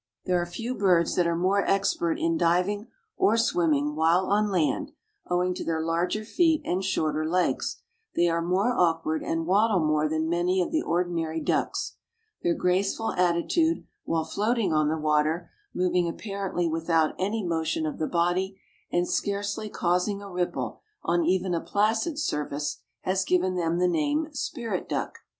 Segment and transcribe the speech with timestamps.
[0.25, 4.93] There are few birds that are more expert in diving or swimming, while on land,
[5.27, 7.83] owing to their larger feet and shorter legs,
[8.15, 11.97] they are more awkward and waddle more than many of the ordinary ducks.
[12.41, 18.07] Their graceful attitude while floating on the water, moving apparently without any motion of the
[18.07, 18.59] body
[18.91, 24.29] and scarcely causing a ripple on even a placid surface, has given them the name
[24.33, 25.19] Spirit duck.